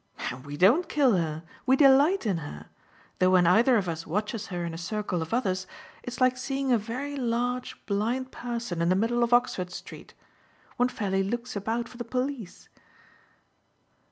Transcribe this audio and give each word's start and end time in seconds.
And 0.31 0.43
we 0.47 0.57
don't 0.57 0.89
kill 0.89 1.15
her 1.15 1.43
we 1.67 1.75
delight 1.75 2.25
in 2.25 2.37
her; 2.37 2.71
though 3.19 3.29
when 3.29 3.45
either 3.45 3.77
of 3.77 3.87
us 3.87 4.07
watches 4.07 4.47
her 4.47 4.65
in 4.65 4.73
a 4.73 4.77
circle 4.79 5.21
of 5.21 5.31
others 5.31 5.67
it's 6.01 6.19
like 6.19 6.37
seeing 6.37 6.71
a 6.71 6.77
very 6.79 7.15
large 7.15 7.85
blind 7.85 8.31
person 8.31 8.81
in 8.81 8.89
the 8.89 8.95
middle 8.95 9.21
of 9.21 9.31
Oxford 9.31 9.69
Street. 9.69 10.15
One 10.77 10.89
fairly 10.89 11.21
looks 11.21 11.55
about 11.55 11.87
for 11.87 11.97
the 11.97 12.03
police." 12.03 12.67